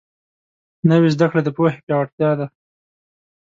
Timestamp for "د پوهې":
1.43-1.79